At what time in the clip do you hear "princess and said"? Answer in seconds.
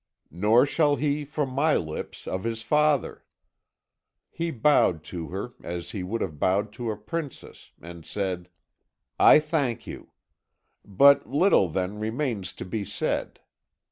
6.97-8.49